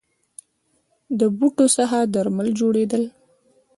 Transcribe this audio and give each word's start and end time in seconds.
د 1.19 1.21
بوټو 1.37 1.65
څخه 1.77 1.97
درمل 2.13 2.47
جوړیدل 2.59 3.03